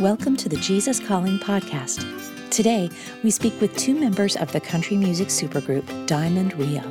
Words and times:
Welcome 0.00 0.36
to 0.38 0.48
the 0.48 0.56
Jesus 0.56 0.98
Calling 0.98 1.38
podcast. 1.38 2.50
Today, 2.50 2.90
we 3.22 3.30
speak 3.30 3.60
with 3.60 3.76
two 3.76 3.94
members 3.94 4.34
of 4.34 4.50
the 4.50 4.60
country 4.60 4.96
music 4.96 5.28
supergroup 5.28 6.08
Diamond 6.08 6.52
Rio. 6.58 6.82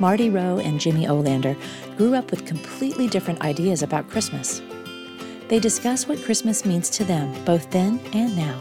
Marty 0.00 0.28
Roe 0.28 0.58
and 0.58 0.80
Jimmy 0.80 1.04
Olander 1.04 1.56
grew 1.96 2.16
up 2.16 2.32
with 2.32 2.46
completely 2.46 3.06
different 3.06 3.40
ideas 3.42 3.84
about 3.84 4.10
Christmas. 4.10 4.60
They 5.46 5.60
discuss 5.60 6.08
what 6.08 6.20
Christmas 6.24 6.64
means 6.64 6.90
to 6.90 7.04
them 7.04 7.32
both 7.44 7.70
then 7.70 8.00
and 8.12 8.36
now. 8.36 8.60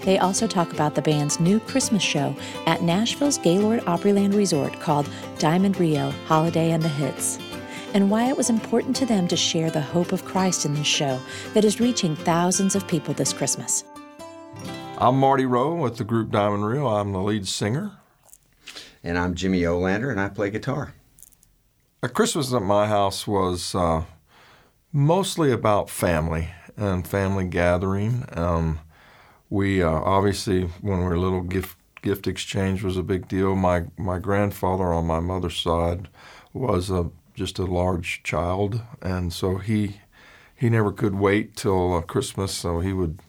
They 0.00 0.16
also 0.16 0.46
talk 0.46 0.72
about 0.72 0.94
the 0.94 1.02
band's 1.02 1.38
new 1.38 1.60
Christmas 1.60 2.02
show 2.02 2.34
at 2.64 2.80
Nashville's 2.80 3.36
Gaylord 3.36 3.80
Opryland 3.82 4.34
Resort 4.34 4.80
called 4.80 5.06
Diamond 5.38 5.78
Rio 5.78 6.12
Holiday 6.26 6.70
and 6.70 6.82
the 6.82 6.88
Hits 6.88 7.38
and 7.94 8.10
why 8.10 8.28
it 8.28 8.36
was 8.36 8.50
important 8.50 8.94
to 8.96 9.06
them 9.06 9.26
to 9.28 9.36
share 9.36 9.70
the 9.70 9.80
hope 9.80 10.12
of 10.12 10.24
Christ 10.24 10.66
in 10.66 10.74
this 10.74 10.86
show 10.86 11.18
that 11.54 11.64
is 11.64 11.80
reaching 11.80 12.16
thousands 12.16 12.74
of 12.74 12.86
people 12.88 13.14
this 13.14 13.32
Christmas. 13.32 13.84
I'm 14.98 15.18
Marty 15.18 15.46
Roe 15.46 15.74
with 15.74 15.96
the 15.96 16.04
group 16.04 16.30
Diamond 16.30 16.66
Rio. 16.66 16.88
I'm 16.88 17.12
the 17.12 17.22
lead 17.22 17.46
singer. 17.48 17.92
And 19.02 19.16
I'm 19.16 19.34
Jimmy 19.34 19.62
Olander, 19.62 20.10
and 20.10 20.20
I 20.20 20.28
play 20.28 20.50
guitar. 20.50 20.94
A 22.02 22.08
Christmas 22.08 22.52
at 22.52 22.62
my 22.62 22.86
house 22.86 23.26
was 23.26 23.74
uh, 23.74 24.04
mostly 24.92 25.52
about 25.52 25.88
family 25.88 26.48
and 26.76 27.06
family 27.06 27.46
gathering. 27.46 28.24
Um, 28.32 28.80
we 29.50 29.82
uh, 29.82 29.90
obviously, 29.90 30.64
when 30.80 30.98
we 30.98 31.04
were 31.04 31.18
little, 31.18 31.42
gift 31.42 31.76
gift 32.02 32.26
exchange 32.26 32.82
was 32.82 32.96
a 32.96 33.02
big 33.02 33.28
deal. 33.28 33.54
My 33.54 33.84
my 33.96 34.18
grandfather 34.18 34.92
on 34.92 35.06
my 35.06 35.20
mother's 35.20 35.58
side 35.58 36.08
was 36.52 36.90
a 36.90 37.10
just 37.34 37.58
a 37.58 37.64
large 37.64 38.22
child, 38.22 38.82
and 39.02 39.32
so 39.32 39.58
he 39.58 40.00
he 40.54 40.70
never 40.70 40.92
could 40.92 41.14
wait 41.14 41.56
till 41.56 41.94
uh, 41.94 42.00
Christmas. 42.00 42.52
So 42.52 42.80
he 42.80 42.92
would 42.92 43.20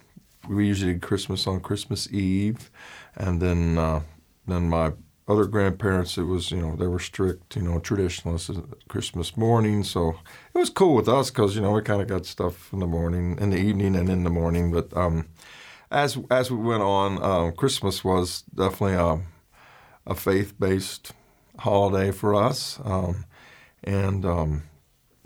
we 0.48 0.68
usually 0.68 0.94
did 0.94 1.02
Christmas 1.02 1.48
on 1.48 1.60
Christmas 1.60 2.12
Eve, 2.12 2.70
and 3.16 3.42
then 3.42 3.78
uh, 3.78 4.02
then 4.48 4.70
my 4.70 4.94
other 5.28 5.46
grandparents 5.46 6.18
it 6.18 6.24
was 6.24 6.52
you 6.52 6.62
know 6.62 6.76
they 6.76 6.88
were 6.88 7.00
strict 7.00 7.56
you 7.56 7.62
know 7.64 7.80
traditionalists 7.80 8.52
Christmas 8.88 9.36
morning. 9.36 9.84
So 9.84 10.10
it 10.54 10.58
was 10.58 10.70
cool 10.70 10.96
with 10.96 11.10
us 11.10 11.30
because 11.32 11.56
you 11.56 11.62
know 11.62 11.72
we 11.72 11.82
kind 11.82 12.02
of 12.02 12.08
got 12.08 12.26
stuff 12.26 12.72
in 12.72 12.80
the 12.80 12.88
morning, 12.88 13.38
in 13.40 13.50
the 13.50 13.58
evening, 13.58 13.96
and 13.96 14.10
in 14.10 14.24
the 14.24 14.30
morning. 14.30 14.72
But 14.72 14.96
um, 14.96 15.28
as 15.92 16.18
as 16.30 16.52
we 16.52 16.58
went 16.58 16.84
on, 16.84 17.22
um, 17.24 17.52
Christmas 17.54 18.04
was 18.04 18.44
definitely 18.54 18.96
a, 18.96 19.22
a 20.06 20.16
faith 20.16 20.54
based 20.60 21.12
holiday 21.60 22.12
for 22.12 22.36
us. 22.36 22.80
Um, 22.84 23.26
and 23.86 24.26
um, 24.26 24.64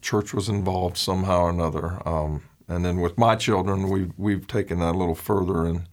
church 0.02 0.34
was 0.34 0.50
involved 0.50 0.98
somehow 0.98 1.44
or 1.44 1.50
another. 1.50 2.08
Um, 2.08 2.44
and 2.68 2.86
then 2.86 3.00
with 3.02 3.18
my 3.18 3.36
children, 3.36 3.90
we've 3.90 4.14
we've 4.18 4.48
taken 4.48 4.80
that 4.80 4.96
a 4.96 4.98
little 4.98 5.16
further, 5.16 5.66
and 5.66 5.88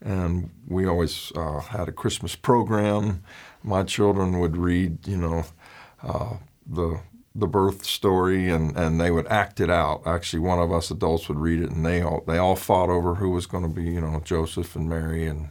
and 0.00 0.50
we 0.66 0.86
always 0.86 1.32
uh, 1.36 1.60
had 1.60 1.88
a 1.88 1.92
Christmas 1.92 2.36
program. 2.36 3.22
My 3.62 3.82
children 3.82 4.38
would 4.40 4.56
read, 4.56 5.06
you 5.06 5.16
know, 5.18 5.44
uh, 6.02 6.36
the 6.66 7.00
the 7.34 7.46
birth 7.46 7.84
story, 7.84 8.48
and, 8.48 8.76
and 8.76 9.00
they 9.00 9.10
would 9.10 9.26
act 9.26 9.58
it 9.60 9.68
out. 9.68 10.02
Actually, 10.06 10.38
one 10.40 10.60
of 10.60 10.72
us 10.72 10.90
adults 10.90 11.28
would 11.28 11.38
read 11.38 11.60
it, 11.60 11.70
and 11.70 11.84
they 11.84 12.00
all 12.00 12.22
they 12.26 12.38
all 12.38 12.56
fought 12.56 12.90
over 12.90 13.16
who 13.16 13.30
was 13.30 13.46
going 13.46 13.64
to 13.64 13.68
be, 13.68 13.84
you 13.84 14.00
know, 14.00 14.20
Joseph 14.24 14.76
and 14.76 14.88
Mary, 14.88 15.26
and 15.26 15.50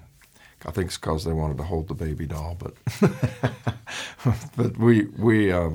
I 0.66 0.72
think 0.72 0.88
it's 0.88 0.98
because 0.98 1.26
they 1.26 1.34
wanted 1.34 1.58
to 1.58 1.64
hold 1.64 1.88
the 1.88 1.94
baby 1.94 2.26
doll, 2.26 2.58
but 2.58 2.74
but 4.56 4.78
we 4.78 5.06
we 5.18 5.52
uh, 5.52 5.72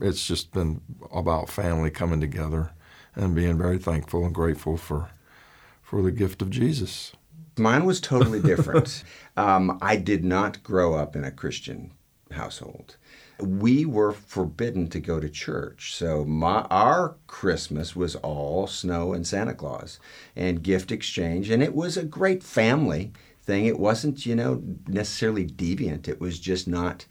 it's 0.00 0.26
just 0.26 0.52
been 0.52 0.80
about 1.12 1.48
family 1.48 1.90
coming 1.90 2.20
together 2.20 2.72
and 3.14 3.34
being 3.34 3.58
very 3.58 3.78
thankful 3.78 4.24
and 4.24 4.34
grateful 4.34 4.76
for 4.76 5.10
for 5.82 6.02
the 6.02 6.10
gift 6.10 6.42
of 6.42 6.50
Jesus. 6.50 7.12
Mine 7.56 7.84
was 7.84 8.00
totally 8.00 8.40
different. 8.40 9.04
um, 9.36 9.78
I 9.80 9.96
did 9.96 10.24
not 10.24 10.62
grow 10.64 10.94
up 10.94 11.14
in 11.14 11.22
a 11.22 11.30
Christian 11.30 11.92
household. 12.32 12.96
We 13.38 13.84
were 13.84 14.12
forbidden 14.12 14.88
to 14.88 15.00
go 15.00 15.20
to 15.20 15.28
church, 15.28 15.94
so 15.94 16.24
my 16.24 16.62
our 16.70 17.16
Christmas 17.26 17.94
was 17.94 18.16
all 18.16 18.66
snow 18.66 19.12
and 19.12 19.26
Santa 19.26 19.54
Claus 19.54 20.00
and 20.34 20.62
gift 20.62 20.90
exchange, 20.90 21.50
and 21.50 21.62
it 21.62 21.74
was 21.74 21.96
a 21.96 22.04
great 22.04 22.42
family 22.42 23.12
thing. 23.42 23.66
It 23.66 23.78
wasn't, 23.78 24.26
you 24.26 24.34
know, 24.34 24.62
necessarily 24.88 25.46
deviant. 25.46 26.08
It 26.08 26.20
was 26.20 26.40
just 26.40 26.66
not 26.66 27.06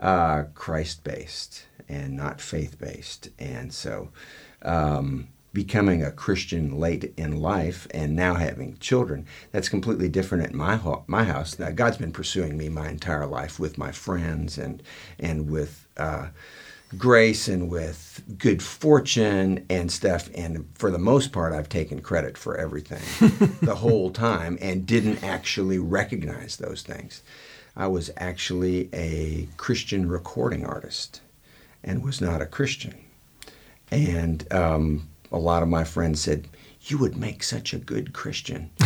uh, 0.00 0.44
Christ 0.54 1.04
based 1.04 1.66
and 1.88 2.16
not 2.16 2.40
faith 2.40 2.78
based. 2.78 3.28
And 3.38 3.72
so, 3.72 4.10
um, 4.62 5.28
becoming 5.52 6.02
a 6.02 6.12
Christian 6.12 6.78
late 6.78 7.12
in 7.16 7.40
life 7.40 7.86
and 7.92 8.14
now 8.14 8.34
having 8.34 8.78
children, 8.78 9.26
that's 9.50 9.68
completely 9.68 10.08
different 10.08 10.44
at 10.44 10.54
my 10.54 10.76
ho- 10.76 11.04
my 11.06 11.24
house. 11.24 11.58
Now, 11.58 11.70
God's 11.70 11.96
been 11.96 12.12
pursuing 12.12 12.56
me 12.56 12.68
my 12.68 12.88
entire 12.88 13.26
life 13.26 13.58
with 13.58 13.76
my 13.76 13.92
friends 13.92 14.58
and 14.58 14.82
and 15.18 15.50
with 15.50 15.86
uh, 15.96 16.28
grace 16.96 17.48
and 17.48 17.68
with 17.68 18.22
good 18.38 18.62
fortune 18.62 19.64
and 19.68 19.90
stuff. 19.90 20.28
And 20.34 20.68
for 20.74 20.90
the 20.90 20.98
most 20.98 21.32
part, 21.32 21.52
I've 21.52 21.68
taken 21.68 22.00
credit 22.00 22.36
for 22.36 22.56
everything 22.56 23.58
the 23.62 23.76
whole 23.76 24.10
time 24.10 24.58
and 24.60 24.86
didn't 24.86 25.22
actually 25.22 25.78
recognize 25.78 26.56
those 26.56 26.82
things. 26.82 27.22
I 27.80 27.86
was 27.86 28.10
actually 28.18 28.90
a 28.92 29.48
Christian 29.56 30.06
recording 30.06 30.66
artist 30.66 31.22
and 31.82 32.04
was 32.04 32.20
not 32.20 32.42
a 32.42 32.46
Christian. 32.46 32.94
And 33.90 34.46
um, 34.52 35.08
a 35.32 35.38
lot 35.38 35.62
of 35.62 35.68
my 35.70 35.84
friends 35.84 36.20
said, 36.20 36.46
You 36.82 36.98
would 36.98 37.16
make 37.16 37.42
such 37.42 37.72
a 37.72 37.78
good 37.78 38.12
Christian. 38.12 38.68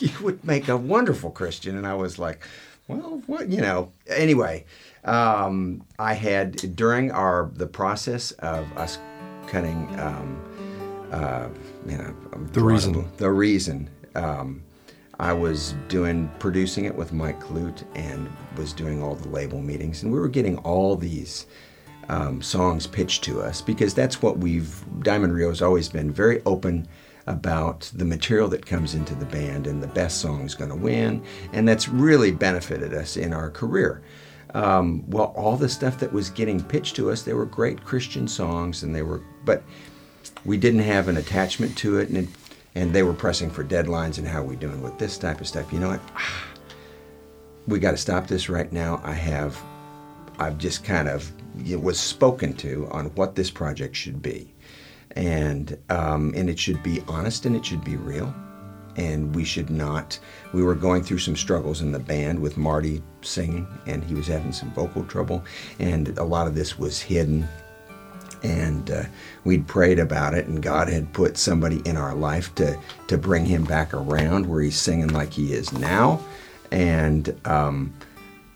you 0.00 0.10
would 0.20 0.44
make 0.44 0.66
a 0.66 0.76
wonderful 0.76 1.30
Christian. 1.30 1.76
And 1.76 1.86
I 1.86 1.94
was 1.94 2.18
like, 2.18 2.44
Well, 2.88 3.22
what, 3.26 3.48
you 3.48 3.60
know. 3.60 3.92
Anyway, 4.08 4.64
um, 5.04 5.84
I 5.96 6.14
had, 6.14 6.74
during 6.74 7.12
our 7.12 7.52
the 7.54 7.68
process 7.68 8.32
of 8.32 8.66
us 8.76 8.98
cutting, 9.46 9.88
um, 10.00 10.42
uh, 11.12 11.46
you 11.86 11.98
know, 11.98 12.16
the 12.52 12.64
reason. 12.64 13.08
The 13.18 13.30
reason. 13.30 13.88
Um, 14.16 14.64
I 15.20 15.34
was 15.34 15.74
doing 15.88 16.30
producing 16.38 16.86
it 16.86 16.94
with 16.94 17.12
Mike 17.12 17.40
Clute 17.40 17.84
and 17.94 18.26
was 18.56 18.72
doing 18.72 19.02
all 19.02 19.14
the 19.14 19.28
label 19.28 19.60
meetings, 19.60 20.02
and 20.02 20.10
we 20.10 20.18
were 20.18 20.28
getting 20.28 20.56
all 20.58 20.96
these 20.96 21.46
um, 22.08 22.40
songs 22.40 22.86
pitched 22.86 23.22
to 23.24 23.42
us 23.42 23.60
because 23.60 23.92
that's 23.92 24.22
what 24.22 24.38
we've 24.38 24.82
Diamond 25.02 25.34
Rio 25.34 25.50
has 25.50 25.60
always 25.60 25.90
been 25.90 26.10
very 26.10 26.42
open 26.46 26.88
about 27.26 27.90
the 27.94 28.04
material 28.06 28.48
that 28.48 28.64
comes 28.64 28.94
into 28.94 29.14
the 29.14 29.26
band 29.26 29.66
and 29.66 29.82
the 29.82 29.88
best 29.88 30.22
song 30.22 30.46
is 30.46 30.54
going 30.54 30.70
to 30.70 30.76
win, 30.76 31.22
and 31.52 31.68
that's 31.68 31.86
really 31.86 32.30
benefited 32.30 32.94
us 32.94 33.18
in 33.18 33.34
our 33.34 33.50
career. 33.50 34.02
Um, 34.54 35.04
well, 35.10 35.34
all 35.36 35.58
the 35.58 35.68
stuff 35.68 35.98
that 36.00 36.14
was 36.14 36.30
getting 36.30 36.64
pitched 36.64 36.96
to 36.96 37.10
us, 37.10 37.22
they 37.22 37.34
were 37.34 37.44
great 37.44 37.84
Christian 37.84 38.26
songs, 38.26 38.82
and 38.82 38.94
they 38.94 39.02
were, 39.02 39.22
but 39.44 39.64
we 40.46 40.56
didn't 40.56 40.80
have 40.80 41.08
an 41.08 41.18
attachment 41.18 41.76
to 41.76 41.98
it, 41.98 42.08
and 42.08 42.16
it 42.16 42.28
and 42.74 42.92
they 42.92 43.02
were 43.02 43.12
pressing 43.12 43.50
for 43.50 43.64
deadlines 43.64 44.18
and 44.18 44.26
how 44.26 44.40
are 44.40 44.44
we 44.44 44.56
doing 44.56 44.82
with 44.82 44.98
this 44.98 45.18
type 45.18 45.40
of 45.40 45.48
stuff. 45.48 45.72
You 45.72 45.80
know 45.80 45.88
what? 45.88 46.00
We 47.66 47.78
got 47.78 47.90
to 47.92 47.98
stop 47.98 48.26
this 48.26 48.48
right 48.48 48.72
now. 48.72 49.00
I 49.04 49.12
have, 49.12 49.56
I've 50.38 50.58
just 50.58 50.82
kind 50.82 51.08
of 51.08 51.30
it 51.68 51.80
was 51.80 52.00
spoken 52.00 52.54
to 52.54 52.88
on 52.90 53.06
what 53.14 53.34
this 53.34 53.50
project 53.50 53.94
should 53.94 54.22
be, 54.22 54.52
and 55.12 55.78
um, 55.88 56.32
and 56.34 56.48
it 56.48 56.58
should 56.58 56.82
be 56.82 57.02
honest 57.06 57.46
and 57.46 57.54
it 57.54 57.64
should 57.64 57.84
be 57.84 57.96
real, 57.96 58.34
and 58.96 59.34
we 59.34 59.44
should 59.44 59.70
not. 59.70 60.18
We 60.52 60.62
were 60.62 60.74
going 60.74 61.02
through 61.02 61.18
some 61.18 61.36
struggles 61.36 61.82
in 61.82 61.92
the 61.92 61.98
band 61.98 62.40
with 62.40 62.56
Marty 62.56 63.02
singing, 63.20 63.68
and 63.86 64.02
he 64.02 64.14
was 64.14 64.26
having 64.26 64.52
some 64.52 64.72
vocal 64.72 65.04
trouble, 65.04 65.44
and 65.78 66.16
a 66.18 66.24
lot 66.24 66.46
of 66.46 66.54
this 66.54 66.78
was 66.78 67.00
hidden 67.00 67.46
and 68.42 68.90
uh, 68.90 69.02
we'd 69.44 69.66
prayed 69.66 69.98
about 69.98 70.34
it, 70.34 70.46
and 70.46 70.62
God 70.62 70.88
had 70.88 71.12
put 71.12 71.36
somebody 71.36 71.80
in 71.84 71.96
our 71.96 72.14
life 72.14 72.54
to 72.56 72.78
to 73.08 73.18
bring 73.18 73.44
him 73.44 73.64
back 73.64 73.92
around 73.94 74.46
where 74.46 74.62
he's 74.62 74.78
singing 74.78 75.08
like 75.08 75.32
he 75.32 75.52
is 75.52 75.72
now. 75.72 76.20
And 76.70 77.34
um, 77.46 77.92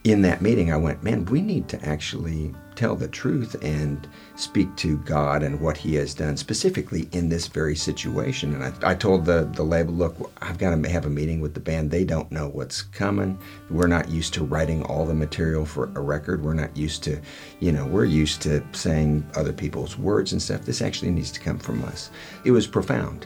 in 0.05 0.21
that 0.21 0.39
meeting, 0.39 0.71
I 0.71 0.77
went, 0.77 1.01
man, 1.01 1.25
we 1.25 1.41
need 1.41 1.67
to 1.69 1.83
actually 1.83 2.53
tell 2.75 2.95
the 2.95 3.07
truth 3.07 3.55
and 3.63 4.07
speak 4.35 4.73
to 4.75 4.99
God 4.99 5.41
and 5.41 5.59
what 5.59 5.77
He 5.77 5.95
has 5.95 6.13
done 6.13 6.37
specifically 6.37 7.09
in 7.11 7.27
this 7.27 7.47
very 7.47 7.75
situation. 7.75 8.53
And 8.53 8.63
I, 8.63 8.91
I 8.91 8.93
told 8.93 9.25
the, 9.25 9.49
the 9.55 9.63
label, 9.63 9.93
look, 9.93 10.31
I've 10.43 10.59
got 10.59 10.75
to 10.75 10.89
have 10.89 11.07
a 11.07 11.09
meeting 11.09 11.41
with 11.41 11.55
the 11.55 11.59
band. 11.59 11.89
They 11.89 12.03
don't 12.03 12.31
know 12.31 12.49
what's 12.49 12.83
coming. 12.83 13.39
We're 13.71 13.87
not 13.87 14.07
used 14.07 14.35
to 14.35 14.43
writing 14.43 14.83
all 14.83 15.07
the 15.07 15.15
material 15.15 15.65
for 15.65 15.85
a 15.95 16.01
record. 16.01 16.43
We're 16.43 16.53
not 16.53 16.77
used 16.77 17.01
to, 17.05 17.19
you 17.59 17.71
know, 17.71 17.87
we're 17.87 18.05
used 18.05 18.43
to 18.43 18.63
saying 18.73 19.27
other 19.35 19.53
people's 19.53 19.97
words 19.97 20.33
and 20.33 20.41
stuff. 20.41 20.61
This 20.61 20.83
actually 20.83 21.11
needs 21.11 21.31
to 21.31 21.39
come 21.39 21.57
from 21.57 21.83
us. 21.83 22.11
It 22.43 22.51
was 22.51 22.67
profound 22.67 23.25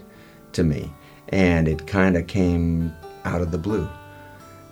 to 0.54 0.64
me. 0.64 0.94
And 1.28 1.68
it 1.68 1.88
kind 1.88 2.16
of 2.16 2.28
came 2.28 2.96
out 3.26 3.42
of 3.42 3.52
the 3.52 3.58
blue 3.58 3.90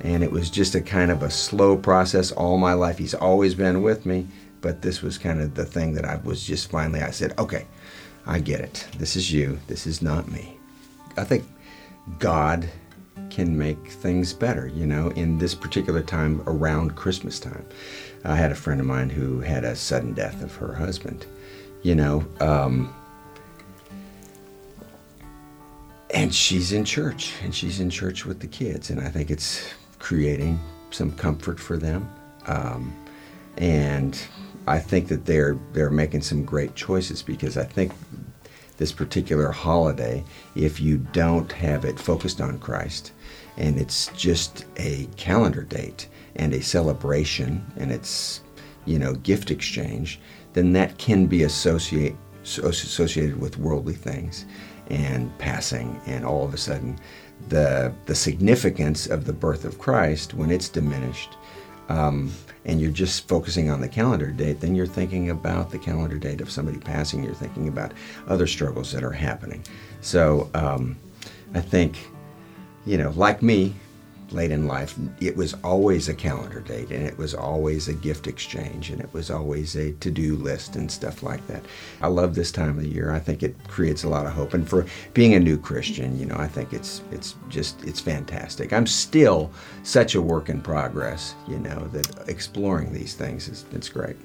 and 0.01 0.23
it 0.23 0.31
was 0.31 0.49
just 0.49 0.75
a 0.75 0.81
kind 0.81 1.11
of 1.11 1.23
a 1.23 1.29
slow 1.29 1.77
process 1.77 2.31
all 2.31 2.57
my 2.57 2.73
life. 2.73 2.97
He's 2.97 3.13
always 3.13 3.55
been 3.55 3.81
with 3.81 4.05
me, 4.05 4.27
but 4.61 4.81
this 4.81 5.01
was 5.01 5.17
kind 5.17 5.41
of 5.41 5.55
the 5.55 5.65
thing 5.65 5.93
that 5.93 6.05
I 6.05 6.17
was 6.17 6.43
just 6.45 6.69
finally, 6.69 7.01
I 7.01 7.11
said, 7.11 7.37
okay, 7.39 7.65
I 8.25 8.39
get 8.39 8.59
it. 8.59 8.87
This 8.97 9.15
is 9.15 9.31
you. 9.31 9.59
This 9.67 9.87
is 9.87 10.01
not 10.01 10.31
me. 10.31 10.57
I 11.17 11.23
think 11.23 11.45
God 12.19 12.69
can 13.29 13.57
make 13.57 13.87
things 13.87 14.33
better, 14.33 14.67
you 14.67 14.85
know, 14.85 15.09
in 15.11 15.37
this 15.37 15.55
particular 15.55 16.01
time 16.01 16.41
around 16.47 16.95
Christmas 16.95 17.39
time. 17.39 17.65
I 18.23 18.35
had 18.35 18.51
a 18.51 18.55
friend 18.55 18.79
of 18.79 18.85
mine 18.87 19.09
who 19.09 19.39
had 19.39 19.63
a 19.63 19.75
sudden 19.75 20.13
death 20.13 20.41
of 20.43 20.53
her 20.55 20.73
husband, 20.73 21.25
you 21.81 21.95
know, 21.95 22.25
um, 22.39 22.93
and 26.13 26.33
she's 26.33 26.71
in 26.71 26.85
church 26.85 27.33
and 27.43 27.53
she's 27.53 27.79
in 27.79 27.89
church 27.89 28.25
with 28.25 28.39
the 28.39 28.47
kids, 28.47 28.89
and 28.89 28.99
I 28.99 29.09
think 29.09 29.29
it's 29.29 29.73
creating 30.07 30.57
some 30.89 31.11
comfort 31.11 31.59
for 31.59 31.75
them. 31.75 32.09
Um, 32.45 32.95
and 33.57 34.17
I 34.65 34.79
think 34.79 35.09
that 35.09 35.25
they're 35.25 35.59
they're 35.73 35.89
making 35.89 36.21
some 36.21 36.45
great 36.45 36.75
choices 36.75 37.21
because 37.21 37.57
I 37.57 37.65
think 37.65 37.91
this 38.77 38.93
particular 38.93 39.51
holiday, 39.51 40.23
if 40.55 40.79
you 40.79 40.99
don't 41.11 41.51
have 41.51 41.83
it 41.83 41.99
focused 41.99 42.39
on 42.39 42.57
Christ, 42.59 43.11
and 43.57 43.77
it's 43.77 44.07
just 44.15 44.65
a 44.77 45.09
calendar 45.17 45.63
date 45.63 46.07
and 46.37 46.53
a 46.53 46.61
celebration, 46.61 47.65
and 47.75 47.91
it's 47.91 48.39
you 48.85 48.97
know 48.97 49.13
gift 49.13 49.51
exchange, 49.51 50.21
then 50.53 50.71
that 50.71 50.97
can 50.97 51.25
be 51.25 51.43
associate 51.43 52.15
associated 52.45 53.41
with 53.41 53.57
worldly 53.57 53.93
things 53.93 54.45
and 54.89 55.37
passing, 55.37 55.99
and 56.05 56.23
all 56.23 56.45
of 56.45 56.53
a 56.53 56.57
sudden, 56.57 56.97
the 57.49 57.93
the 58.05 58.15
significance 58.15 59.07
of 59.07 59.25
the 59.25 59.33
birth 59.33 59.65
of 59.65 59.79
Christ 59.79 60.33
when 60.33 60.51
it's 60.51 60.69
diminished. 60.69 61.37
Um, 61.89 62.31
and 62.65 62.81
you're 62.81 62.91
just 62.91 63.29
focusing 63.29 63.69
on 63.69 63.79
the 63.79 63.87
calendar 63.87 64.29
date, 64.29 64.59
then 64.59 64.75
you're 64.75 64.85
thinking 64.85 65.29
about 65.29 65.71
the 65.71 65.79
calendar 65.79 66.17
date 66.17 66.41
of 66.41 66.51
somebody 66.51 66.77
passing. 66.77 67.23
You're 67.23 67.33
thinking 67.33 67.69
about 67.69 67.93
other 68.27 68.45
struggles 68.45 68.91
that 68.91 69.03
are 69.03 69.11
happening. 69.11 69.63
So 70.01 70.49
um, 70.53 70.97
I 71.53 71.61
think, 71.61 71.97
you 72.85 72.97
know, 72.97 73.11
like 73.11 73.41
me, 73.41 73.73
late 74.31 74.51
in 74.51 74.67
life, 74.67 74.95
it 75.19 75.35
was 75.35 75.53
always 75.63 76.09
a 76.09 76.13
calendar 76.13 76.59
date 76.59 76.91
and 76.91 77.05
it 77.05 77.17
was 77.17 77.33
always 77.33 77.87
a 77.87 77.93
gift 77.93 78.27
exchange 78.27 78.89
and 78.89 79.01
it 79.01 79.11
was 79.13 79.31
always 79.31 79.75
a 79.75 79.93
to 79.93 80.11
do 80.11 80.35
list 80.35 80.75
and 80.75 80.91
stuff 80.91 81.23
like 81.23 81.45
that. 81.47 81.63
I 82.01 82.07
love 82.07 82.35
this 82.35 82.51
time 82.51 82.69
of 82.69 82.81
the 82.81 82.89
year. 82.89 83.11
I 83.11 83.19
think 83.19 83.43
it 83.43 83.55
creates 83.67 84.03
a 84.03 84.09
lot 84.09 84.25
of 84.25 84.33
hope. 84.33 84.53
And 84.53 84.67
for 84.67 84.85
being 85.13 85.33
a 85.33 85.39
new 85.39 85.57
Christian, 85.57 86.19
you 86.19 86.25
know, 86.25 86.37
I 86.37 86.47
think 86.47 86.73
it's 86.73 87.01
it's 87.11 87.35
just 87.49 87.83
it's 87.83 87.99
fantastic. 87.99 88.73
I'm 88.73 88.87
still 88.87 89.51
such 89.83 90.15
a 90.15 90.21
work 90.21 90.49
in 90.49 90.61
progress, 90.61 91.35
you 91.47 91.59
know, 91.59 91.87
that 91.93 92.27
exploring 92.27 92.93
these 92.93 93.13
things 93.13 93.47
is 93.47 93.65
it's 93.71 93.89
great. 93.89 94.17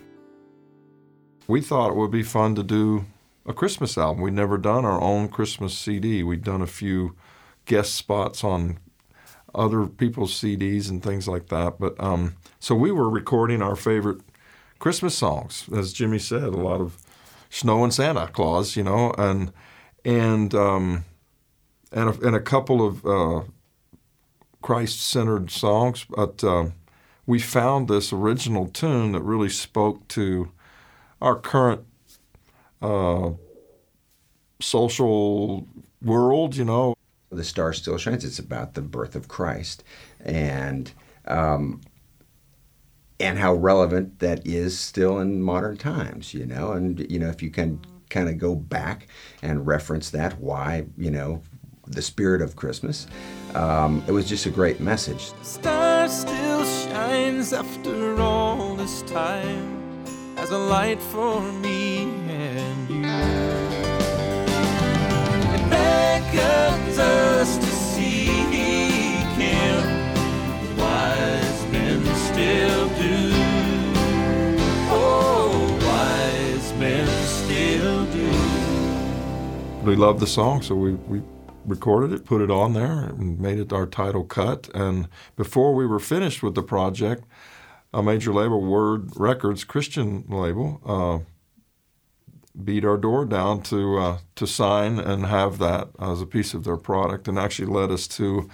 We 1.47 1.61
thought 1.61 1.91
it 1.91 1.97
would 1.97 2.11
be 2.11 2.23
fun 2.23 2.55
to 2.55 2.63
do 2.63 3.05
a 3.47 3.53
Christmas 3.53 3.99
album. 3.99 4.23
We'd 4.23 4.35
never 4.35 4.59
done 4.59 4.85
our 4.85 5.01
own 5.01 5.29
Christmas 5.29 5.77
CD. 5.77 6.23
We'd 6.23 6.45
done 6.45 6.63
a 6.63 6.67
few 6.67 7.17
guest 7.65 7.95
spots 7.95 8.45
on 8.45 8.79
other 9.55 9.87
people's 9.87 10.33
CDs 10.33 10.89
and 10.89 11.03
things 11.03 11.29
like 11.29 11.49
that. 11.49 11.79
But 11.79 11.99
um, 12.03 12.37
so 12.59 12.75
we 12.75 12.91
were 12.91 13.09
recording 13.09 13.63
our 13.63 13.77
favorite 13.77 14.21
Christmas 14.79 15.17
songs, 15.17 15.69
as 15.75 15.93
Jimmy 15.93 16.19
said, 16.19 16.45
a 16.45 16.51
lot 16.51 16.81
of 16.81 16.99
Snow 17.51 17.85
and 17.85 17.93
Santa 17.93 18.27
Claus, 18.29 18.77
you 18.77 18.83
know, 18.83 19.13
and 19.19 19.53
and 20.05 20.55
um, 20.55 21.05
and 21.93 22.09
a, 22.09 22.27
and 22.27 22.35
a 22.35 22.41
couple 22.41 22.85
of 22.85 23.07
uh, 23.07 23.43
Christ-centered 24.63 25.51
songs. 25.51 26.05
But 26.09 26.43
uh, 26.43 26.71
we 27.27 27.39
found 27.39 27.89
this 27.89 28.13
original 28.13 28.69
tune 28.69 29.13
that 29.13 29.23
really 29.23 29.51
spoke 29.51 30.09
to 30.09 30.51
our 31.21 31.37
current 31.37 31.85
uh, 32.81 33.33
social 34.61 35.69
world, 36.01 36.57
you 36.57 36.65
know, 36.65 36.97
the 37.33 37.45
Star 37.45 37.73
Still 37.73 37.99
Shines. 37.99 38.25
It's 38.25 38.39
about 38.39 38.75
the 38.75 38.83
birth 38.83 39.15
of 39.17 39.29
Christ 39.29 39.83
and 40.21 40.93
um, 41.27 41.81
and 43.19 43.39
how 43.39 43.55
relevant 43.55 44.19
that 44.19 44.47
is 44.47 44.79
still 44.79 45.19
in 45.19 45.43
modern 45.43 45.77
times. 45.77 46.35
You 46.35 46.47
know, 46.47 46.73
and 46.73 47.11
you 47.11 47.19
know 47.19 47.29
if 47.29 47.43
you 47.43 47.51
can 47.51 47.81
kind 48.11 48.29
of 48.29 48.39
go 48.39 48.55
back 48.55 49.09
and 49.43 49.67
reference 49.67 50.11
that, 50.11 50.39
why 50.39 50.87
you 50.97 51.11
know 51.11 51.43
the 51.87 52.03
spirit 52.03 52.43
of 52.43 52.57
Christmas. 52.57 53.07
Um, 53.55 54.03
it 54.07 54.13
was 54.13 54.29
just 54.29 54.47
a 54.47 54.51
great 54.51 54.81
message. 54.81 55.33
Star 55.43 56.09
still 56.09 56.65
shines 56.65 57.53
after 57.53 58.21
all 58.21 58.77
this 58.77 59.03
time 59.03 60.05
as 60.37 60.51
a 60.51 60.59
light 60.59 61.01
for 61.01 61.41
me 61.53 62.05
and 62.29 62.91
you. 62.91 63.03
Oh. 66.95 67.33
We 79.85 79.97
loved 79.97 80.21
the 80.21 80.27
song, 80.27 80.63
so 80.63 80.75
we, 80.75 80.93
we 80.93 81.23
recorded 81.65 82.13
it, 82.13 82.25
put 82.25 82.41
it 82.41 82.51
on 82.51 82.73
there, 82.73 83.01
and 83.05 83.41
made 83.41 83.59
it 83.59 83.73
our 83.73 83.87
title 83.87 84.25
cut. 84.25 84.69
And 84.75 85.09
before 85.37 85.75
we 85.75 85.87
were 85.87 85.99
finished 85.99 86.43
with 86.43 86.55
the 86.55 86.63
project, 86.63 87.25
a 87.93 88.03
major 88.03 88.33
label, 88.33 88.61
Word 88.61 89.11
Records, 89.17 89.65
Christian 89.65 90.25
label, 90.29 90.81
uh, 90.87 91.19
beat 92.65 92.85
our 92.85 92.97
door 92.97 93.25
down 93.25 93.63
to 93.63 93.99
uh, 93.99 94.19
to 94.37 94.47
sign 94.47 94.99
and 94.99 95.27
have 95.27 95.59
that 95.59 95.89
as 95.99 96.21
a 96.21 96.27
piece 96.27 96.55
of 96.55 96.65
their 96.65 96.77
product, 96.77 97.29
and 97.29 97.39
actually 97.39 97.69
led 97.69 97.91
us 97.91 98.07
to 98.07 98.49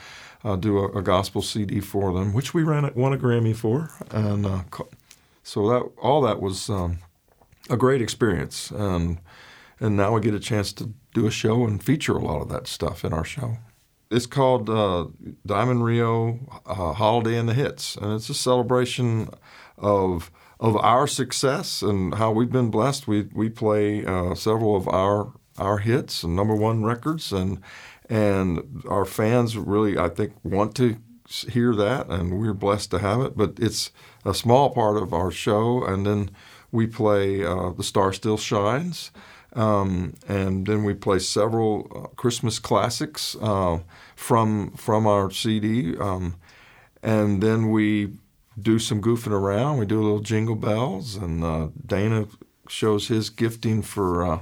uh, 0.44 0.56
do 0.56 0.78
a, 0.78 0.98
a, 0.98 1.02
gospel 1.02 1.42
CD 1.42 1.80
for 1.80 2.12
them, 2.12 2.32
which 2.32 2.54
we 2.54 2.62
ran 2.62 2.90
won 2.94 3.12
a 3.12 3.18
Grammy 3.18 3.54
for, 3.54 3.90
and 4.10 4.46
uh, 4.46 4.62
so 5.42 5.68
that 5.68 5.90
all 6.00 6.20
that 6.22 6.40
was 6.40 6.70
um, 6.70 6.98
a 7.68 7.76
great 7.76 8.00
experience, 8.00 8.70
and 8.70 9.18
and 9.80 9.96
now 9.96 10.14
we 10.14 10.20
get 10.20 10.34
a 10.34 10.40
chance 10.40 10.72
to 10.74 10.92
do 11.14 11.26
a 11.26 11.30
show 11.30 11.66
and 11.66 11.82
feature 11.82 12.16
a 12.16 12.24
lot 12.24 12.40
of 12.40 12.48
that 12.48 12.66
stuff 12.66 13.04
in 13.04 13.12
our 13.12 13.24
show. 13.24 13.58
It's 14.10 14.26
called 14.26 14.70
uh, 14.70 15.06
Diamond 15.44 15.84
Rio 15.84 16.38
uh, 16.64 16.92
Holiday 16.92 17.36
and 17.36 17.48
the 17.48 17.54
Hits, 17.54 17.96
and 17.96 18.12
it's 18.12 18.30
a 18.30 18.34
celebration 18.34 19.28
of 19.76 20.30
of 20.60 20.76
our 20.76 21.06
success 21.06 21.82
and 21.82 22.14
how 22.14 22.32
we've 22.32 22.50
been 22.50 22.70
blessed. 22.70 23.06
We 23.06 23.28
we 23.32 23.48
play 23.48 24.04
uh, 24.04 24.34
several 24.34 24.76
of 24.76 24.88
our 24.88 25.32
our 25.56 25.78
hits 25.78 26.22
and 26.22 26.34
number 26.34 26.54
one 26.54 26.84
records, 26.84 27.32
and 27.32 27.60
and 28.08 28.82
our 28.88 29.04
fans 29.04 29.56
really 29.56 29.98
I 29.98 30.08
think 30.08 30.32
want 30.42 30.74
to 30.76 30.96
hear 31.28 31.74
that, 31.74 32.08
and 32.08 32.40
we're 32.40 32.54
blessed 32.54 32.90
to 32.92 32.98
have 32.98 33.20
it. 33.20 33.36
But 33.36 33.54
it's 33.58 33.90
a 34.24 34.34
small 34.34 34.70
part 34.70 34.96
of 34.96 35.12
our 35.12 35.30
show, 35.30 35.84
and 35.84 36.06
then 36.06 36.30
we 36.72 36.86
play 36.86 37.44
uh, 37.44 37.70
"The 37.70 37.84
Star 37.84 38.12
Still 38.12 38.38
Shines." 38.38 39.10
Um, 39.54 40.14
and 40.28 40.66
then 40.66 40.84
we 40.84 40.92
play 40.92 41.18
several 41.18 41.90
uh, 41.94 42.14
Christmas 42.16 42.58
classics 42.58 43.34
uh, 43.40 43.78
from 44.14 44.72
from 44.72 45.06
our 45.06 45.30
CD, 45.30 45.96
um, 45.96 46.36
and 47.02 47.42
then 47.42 47.70
we 47.70 48.12
do 48.60 48.78
some 48.78 49.00
goofing 49.00 49.32
around. 49.32 49.78
We 49.78 49.86
do 49.86 50.00
a 50.00 50.02
little 50.02 50.20
jingle 50.20 50.56
bells, 50.56 51.16
and 51.16 51.44
uh, 51.44 51.68
Dana 51.84 52.26
shows 52.68 53.08
his 53.08 53.30
gifting 53.30 53.82
for 53.82 54.24
uh, 54.24 54.40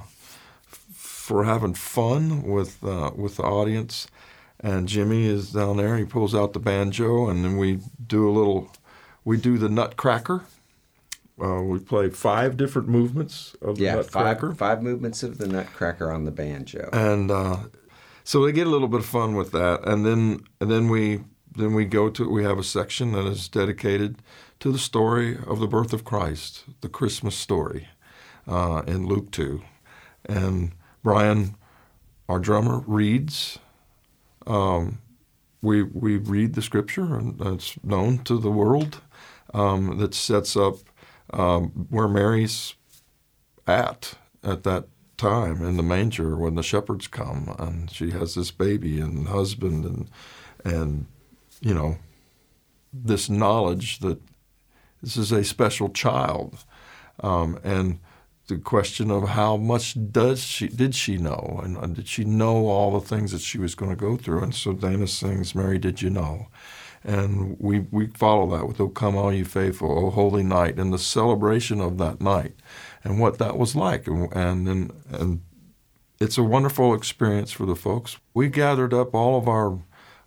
for 1.26 1.44
having 1.44 1.74
fun 1.74 2.42
with 2.42 2.82
uh, 2.84 3.10
with 3.14 3.36
the 3.36 3.42
audience. 3.42 4.08
And 4.60 4.88
Jimmy 4.88 5.26
is 5.26 5.52
down 5.52 5.76
there. 5.76 5.96
He 5.98 6.04
pulls 6.04 6.34
out 6.34 6.52
the 6.52 6.58
banjo, 6.58 7.28
and 7.28 7.44
then 7.44 7.56
we 7.56 7.80
do 8.04 8.28
a 8.28 8.32
little. 8.32 8.72
We 9.24 9.36
do 9.36 9.58
the 9.58 9.68
Nutcracker. 9.68 10.44
Uh, 11.38 11.62
we 11.62 11.78
play 11.78 12.08
five 12.08 12.56
different 12.56 12.88
movements 12.88 13.54
of 13.60 13.78
yeah, 13.78 13.96
the 13.96 14.02
Nutcracker. 14.02 14.48
Five, 14.50 14.58
five 14.58 14.82
movements 14.82 15.22
of 15.22 15.36
the 15.36 15.46
Nutcracker 15.46 16.10
on 16.10 16.24
the 16.24 16.30
banjo. 16.30 16.88
And 16.92 17.30
uh, 17.30 17.56
so 18.24 18.44
they 18.44 18.52
get 18.52 18.66
a 18.66 18.70
little 18.70 18.88
bit 18.88 19.00
of 19.00 19.06
fun 19.06 19.34
with 19.34 19.52
that, 19.52 19.86
and 19.86 20.06
then 20.06 20.44
and 20.60 20.70
then 20.70 20.88
we 20.88 21.20
then 21.56 21.74
we 21.74 21.84
go 21.84 22.10
to 22.10 22.28
we 22.28 22.44
have 22.44 22.58
a 22.58 22.64
section 22.64 23.12
that 23.12 23.26
is 23.26 23.48
dedicated 23.48 24.16
to 24.60 24.72
the 24.72 24.78
story 24.78 25.36
of 25.46 25.60
the 25.60 25.66
birth 25.66 25.92
of 25.92 26.04
Christ, 26.04 26.64
the 26.80 26.88
Christmas 26.88 27.36
story, 27.36 27.88
uh, 28.46 28.82
in 28.86 29.06
Luke 29.06 29.30
two, 29.30 29.62
and 30.24 30.72
Brian, 31.02 31.56
our 32.28 32.38
drummer, 32.38 32.82
reads. 32.86 33.58
Um, 34.46 34.98
we 35.62 35.82
we 35.82 36.16
read 36.16 36.54
the 36.54 36.62
scripture, 36.62 37.16
and 37.16 37.40
it's 37.40 37.82
known 37.82 38.18
to 38.24 38.38
the 38.38 38.50
world. 38.50 39.00
Um, 39.54 39.98
that 39.98 40.12
sets 40.12 40.56
up 40.56 40.76
um, 41.32 41.86
where 41.88 42.08
Mary's 42.08 42.74
at 43.66 44.14
at 44.42 44.64
that 44.64 44.86
time 45.16 45.62
in 45.62 45.76
the 45.76 45.82
manger 45.82 46.36
when 46.36 46.54
the 46.54 46.62
shepherds 46.62 47.06
come, 47.06 47.54
and 47.58 47.90
she 47.90 48.10
has 48.10 48.34
this 48.34 48.50
baby 48.50 49.00
and 49.00 49.28
husband 49.28 49.84
and 49.84 50.10
and 50.64 51.06
you 51.66 51.74
know, 51.74 51.98
this 52.92 53.28
knowledge 53.28 53.98
that 53.98 54.20
this 55.02 55.16
is 55.16 55.32
a 55.32 55.44
special 55.44 55.88
child. 55.88 56.64
Um, 57.20 57.58
and 57.64 57.98
the 58.46 58.58
question 58.58 59.10
of 59.10 59.30
how 59.30 59.56
much 59.56 59.96
does 60.12 60.44
she 60.44 60.68
did 60.68 60.94
she 60.94 61.16
know 61.16 61.60
and, 61.64 61.76
and 61.78 61.96
did 61.96 62.06
she 62.06 62.24
know 62.24 62.68
all 62.68 62.92
the 62.92 63.04
things 63.04 63.32
that 63.32 63.40
she 63.40 63.58
was 63.58 63.74
going 63.74 63.90
to 63.90 63.96
go 63.96 64.16
through 64.16 64.40
and 64.40 64.54
so 64.54 64.72
Dana 64.72 65.08
sings 65.08 65.52
Mary 65.52 65.78
did 65.78 66.00
you 66.00 66.10
know 66.10 66.46
and 67.02 67.56
we 67.58 67.80
we 67.90 68.08
follow 68.08 68.48
that 68.56 68.66
with 68.66 68.80
"O 68.80 68.88
Come 68.88 69.16
All 69.16 69.32
You 69.32 69.44
Faithful, 69.44 70.06
O 70.06 70.10
Holy 70.10 70.42
Night," 70.42 70.78
and 70.78 70.92
the 70.92 70.98
celebration 70.98 71.80
of 71.80 71.98
that 71.98 72.20
night, 72.20 72.54
and 73.04 73.20
what 73.20 73.38
that 73.38 73.56
was 73.56 73.76
like, 73.76 74.08
and 74.08 74.32
and 74.34 74.92
and 75.12 75.40
it's 76.18 76.36
a 76.36 76.42
wonderful 76.42 76.94
experience 76.94 77.52
for 77.52 77.64
the 77.64 77.76
folks. 77.76 78.18
We 78.34 78.48
gathered 78.48 78.92
up 78.92 79.14
all 79.14 79.38
of 79.38 79.46
our 79.46 79.78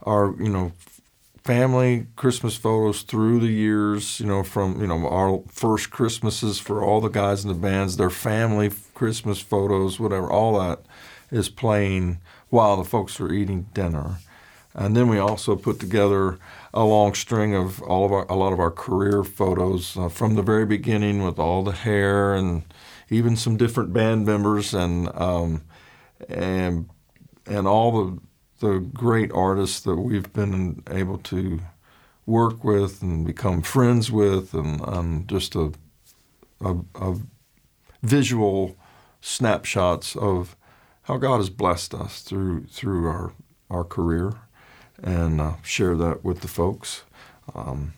our 0.04 0.34
you 0.42 0.50
know 0.50 0.72
family 1.50 2.06
Christmas 2.16 2.56
photos 2.56 3.02
through 3.02 3.40
the 3.40 3.48
years, 3.48 4.20
you 4.20 4.28
know, 4.28 4.44
from 4.44 4.80
you 4.80 4.86
know 4.86 5.08
our 5.08 5.42
first 5.48 5.90
Christmases 5.90 6.60
for 6.60 6.84
all 6.84 7.02
the 7.02 7.10
guys 7.10 7.44
in 7.44 7.48
the 7.48 7.56
bands, 7.56 7.98
their 7.98 8.12
family 8.12 8.70
Christmas 8.94 9.42
photos, 9.42 10.00
whatever, 10.00 10.30
all 10.30 10.60
that 10.60 10.82
is 11.32 11.50
playing 11.50 12.20
while 12.50 12.78
the 12.78 12.84
folks 12.84 13.20
are 13.20 13.34
eating 13.34 13.64
dinner. 13.74 14.18
And 14.76 14.96
then 14.96 15.10
we 15.10 15.18
also 15.18 15.56
put 15.56 15.80
together 15.80 16.38
a 16.72 16.84
long 16.84 17.16
string 17.16 17.56
of 17.56 17.82
all 17.82 18.06
of 18.06 18.12
our, 18.12 18.28
a 18.30 18.36
lot 18.36 18.54
of 18.54 18.60
our 18.60 18.70
career 18.70 19.24
photos 19.24 19.98
uh, 19.98 20.08
from 20.08 20.36
the 20.36 20.44
very 20.44 20.68
beginning 20.68 21.24
with 21.24 21.40
all 21.40 21.64
the 21.64 21.72
hair 21.72 22.36
and 22.36 22.62
even 23.10 23.36
some 23.36 23.58
different 23.58 23.92
band 23.92 24.24
members 24.24 24.76
and 24.76 25.10
um, 25.16 25.64
and 26.30 26.92
and 27.48 27.68
all 27.68 28.06
the 28.06 28.22
the 28.60 28.80
great 28.80 29.32
artists 29.32 29.80
that 29.82 29.96
we've 29.96 30.32
been 30.34 30.84
able 30.90 31.18
to 31.18 31.60
work 32.26 32.64
with 32.64 33.02
and 33.02 33.26
become 33.26 33.62
friends 33.62 34.12
with 34.12 34.54
and 34.54 34.82
um, 34.88 35.24
just 35.28 35.56
a, 35.56 35.72
a, 36.62 36.76
a 36.96 37.18
visual 38.04 38.76
snapshots 39.22 40.16
of 40.16 40.56
how 41.04 41.18
God 41.18 41.38
has 41.38 41.50
blessed 41.50 41.94
us 41.94 42.22
through 42.22 42.66
through 42.68 43.08
our 43.08 43.34
our 43.70 43.84
career 43.84 44.34
and 45.02 45.42
uh, 45.42 45.54
share 45.64 45.96
that 45.96 46.24
with 46.24 46.42
the 46.42 46.48
folks. 46.48 47.04
Um, 47.56 47.94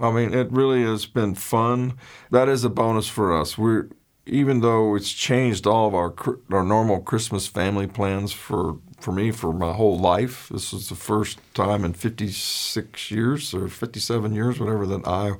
I 0.00 0.10
mean, 0.10 0.34
it 0.34 0.50
really 0.52 0.82
has 0.82 1.06
been 1.06 1.34
fun. 1.34 1.94
That 2.30 2.48
is 2.48 2.64
a 2.64 2.68
bonus 2.68 3.08
for 3.08 3.38
us. 3.38 3.56
We're 3.56 3.88
even 4.26 4.60
though 4.60 4.94
it's 4.96 5.12
changed 5.12 5.66
all 5.66 5.88
of 5.88 5.94
our 5.94 6.14
our 6.50 6.64
normal 6.64 7.00
Christmas 7.00 7.46
family 7.46 7.86
plans 7.86 8.32
for 8.32 8.78
for 8.98 9.12
me 9.12 9.30
for 9.30 9.52
my 9.52 9.72
whole 9.72 9.98
life. 9.98 10.48
This 10.48 10.72
was 10.72 10.88
the 10.88 10.94
first 10.94 11.38
time 11.54 11.84
in 11.84 11.92
56 11.92 13.10
years 13.10 13.54
or 13.54 13.68
57 13.68 14.34
years, 14.34 14.58
whatever, 14.58 14.86
that 14.86 15.06
I 15.06 15.32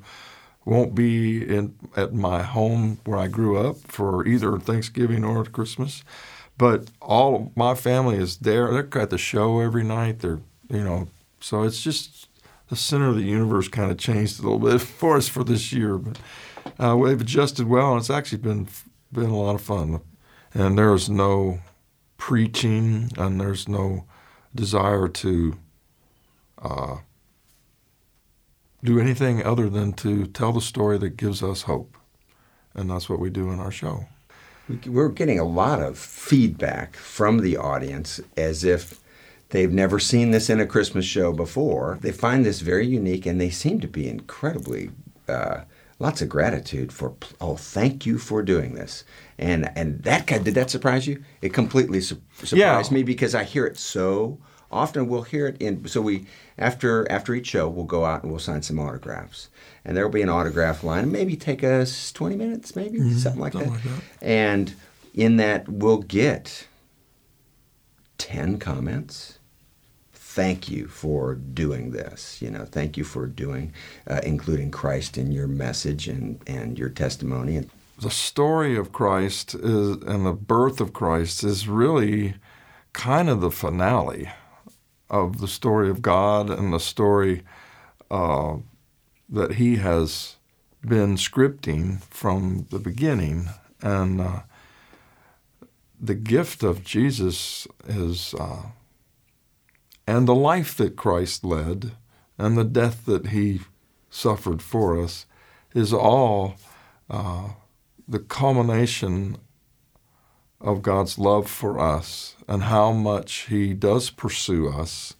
won't 0.65 0.95
be 0.95 1.43
in 1.43 1.75
at 1.97 2.13
my 2.13 2.43
home 2.43 2.99
where 3.05 3.19
I 3.19 3.29
grew 3.29 3.59
up 3.59 3.77
for 3.89 4.27
either 4.27 4.59
Thanksgiving 4.59 5.25
or 5.25 5.45
Christmas. 5.45 6.03
But 6.59 6.91
all 7.01 7.53
my 7.55 7.75
family 7.75 8.17
is 8.17 8.39
there. 8.39 8.73
They're 8.73 9.03
at 9.03 9.11
the 9.11 9.19
show 9.19 9.61
every 9.61 9.85
night. 9.85 10.21
They're 10.21 10.41
you 10.69 10.83
know, 10.83 11.09
so 11.41 11.63
it's 11.63 11.83
just 11.83 12.29
the 12.69 12.77
center 12.77 13.09
of 13.09 13.17
the 13.17 13.23
universe 13.23 13.69
kind 13.69 13.91
of 13.91 13.99
changed 13.99 14.41
a 14.41 14.43
little 14.43 14.59
bit 14.59 14.81
for 14.81 15.17
us 15.17 15.29
for 15.29 15.45
this 15.45 15.73
year, 15.73 15.99
but 15.99 16.19
uh, 16.79 16.97
we've 16.97 17.21
adjusted 17.21 17.69
well, 17.69 17.93
and 17.93 18.01
it's 18.01 18.11
actually 18.11 18.39
been 18.39 18.69
been 19.13 19.31
a 19.31 19.37
lot 19.37 19.55
of 19.55 19.61
fun. 19.61 20.01
And 20.53 20.79
there 20.79 20.93
is 20.95 21.09
no 21.09 21.61
preaching, 22.16 23.11
and 23.16 23.40
there's 23.40 23.68
no 23.68 24.04
desire 24.54 25.08
to 25.08 25.58
uh, 26.62 26.96
do 28.82 28.99
anything 28.99 29.44
other 29.44 29.68
than 29.68 29.92
to 29.94 30.26
tell 30.26 30.52
the 30.52 30.61
story 30.61 30.99
that 30.99 31.16
gives 31.16 31.42
us 31.42 31.62
hope, 31.62 31.96
and 32.75 32.90
that's 32.90 33.08
what 33.08 33.20
we 33.20 33.30
do 33.30 33.50
in 33.50 33.61
our 33.61 33.70
show. 33.70 34.06
We're 34.87 35.11
getting 35.11 35.38
a 35.38 35.44
lot 35.44 35.80
of 35.80 35.96
feedback 35.96 36.96
from 36.96 37.38
the 37.38 37.56
audience 37.56 38.20
as 38.37 38.64
if 38.64 39.00
They've 39.50 39.73
never 39.73 39.99
seen 39.99 40.32
this 40.32 40.50
in 40.50 40.61
a 40.61 40.66
Christmas 40.66 41.04
show 41.04 41.32
before. 41.32 41.99
They 42.00 42.12
find 42.12 42.44
this 42.44 42.61
very 42.61 42.87
unique 42.87 43.26
and 43.26 43.40
they 43.40 43.50
seem 43.50 43.80
to 43.80 43.88
be 43.88 44.08
incredibly, 44.08 44.90
uh, 45.28 45.61
lots 45.99 46.21
of 46.23 46.29
gratitude 46.29 46.93
for, 46.93 47.15
oh, 47.41 47.57
thank 47.57 48.07
you 48.07 48.19
for 48.19 48.43
doing 48.43 48.75
this. 48.75 49.05
And 49.38 49.71
and 49.76 50.03
that 50.03 50.26
did 50.26 50.55
that 50.55 50.71
surprise 50.71 51.07
you? 51.07 51.23
It 51.43 51.53
completely 51.53 52.00
su- 52.00 52.21
surprised 52.43 52.91
yeah. 52.91 52.95
me 52.95 53.03
because 53.03 53.35
I 53.35 53.45
hear 53.45 53.67
it 53.67 53.79
so 53.79 54.38
often. 54.71 55.09
We'll 55.09 55.23
hear 55.23 55.47
it 55.47 55.61
in, 55.61 55.87
so 55.87 56.00
we, 56.00 56.26
after 56.59 57.11
after 57.11 57.35
each 57.35 57.47
show, 57.47 57.69
we'll 57.69 57.85
go 57.85 58.05
out 58.05 58.23
and 58.23 58.31
we'll 58.31 58.41
sign 58.41 58.62
some 58.62 58.79
autographs. 58.79 59.49
And 59.85 59.97
there'll 59.97 60.11
be 60.11 60.23
an 60.23 60.29
autograph 60.29 60.83
line, 60.83 61.12
maybe 61.12 61.37
take 61.37 61.62
us 61.62 62.11
20 62.12 62.37
minutes, 62.37 62.75
maybe, 62.75 62.99
mm-hmm, 62.99 63.17
something, 63.19 63.41
like, 63.41 63.53
something 63.53 63.73
that. 63.73 63.85
like 63.85 63.85
that. 63.85 64.26
And 64.26 64.75
in 65.15 65.37
that, 65.37 65.69
we'll 65.69 65.99
get 65.99 66.67
10 68.19 68.59
comments 68.59 69.38
thank 70.37 70.69
you 70.69 70.87
for 70.87 71.35
doing 71.35 71.93
this. 71.93 72.43
You 72.43 72.50
know, 72.50 72.66
thank 72.66 72.99
you 72.99 73.05
for 73.05 73.26
doing, 73.26 73.73
uh, 74.07 74.21
including 74.23 74.71
Christ 74.71 75.16
in 75.16 75.33
your 75.33 75.47
message 75.47 76.09
and, 76.09 76.38
and 76.47 76.78
your 76.78 76.90
testimony. 76.90 77.64
The 77.99 78.11
story 78.11 78.76
of 78.76 78.93
Christ 78.93 79.55
is, 79.55 79.97
and 80.02 80.26
the 80.26 80.35
birth 80.35 80.78
of 80.78 80.93
Christ 80.93 81.43
is 81.43 81.69
really 81.69 82.35
kind 82.93 83.31
of 83.31 83.40
the 83.40 83.50
finale 83.50 84.28
of 85.09 85.40
the 85.40 85.49
story 85.49 85.88
of 85.88 86.02
God 86.02 86.50
and 86.50 86.71
the 86.71 86.81
story 86.81 87.43
uh, 88.11 88.57
that 89.31 89.52
He 89.55 89.76
has 89.76 90.37
been 90.83 91.16
scripting 91.16 92.02
from 92.02 92.66
the 92.69 92.78
beginning. 92.78 93.49
And 93.81 94.21
uh, 94.21 94.40
the 95.99 96.14
gift 96.14 96.62
of 96.62 96.85
Jesus 96.85 97.66
is 97.88 98.35
uh, 98.35 98.64
and 100.07 100.27
the 100.27 100.35
life 100.35 100.77
that 100.77 100.97
Christ 100.97 101.45
led 101.45 101.93
and 102.39 102.57
the 102.57 102.65
death 102.65 103.07
that 103.07 103.29
he 103.29 103.61
suffered 104.11 104.63
for 104.63 105.01
us 105.01 105.27
is 105.75 105.93
all 105.93 106.55
uh, 107.11 107.51
the 108.07 108.19
culmination 108.19 109.39
of 110.61 110.83
God's 110.83 111.19
love 111.19 111.51
for 111.51 111.79
us 111.79 112.37
and 112.49 112.65
how 112.65 112.93
much 112.93 113.47
he 113.49 113.75
does 113.75 114.11
pursue 114.11 114.69
us 114.69 115.15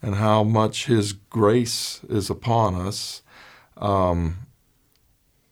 and 0.00 0.16
how 0.16 0.42
much 0.42 0.86
his 0.86 1.12
grace 1.12 2.00
is 2.08 2.28
upon 2.28 2.74
us. 2.74 3.22
Um, 3.76 4.46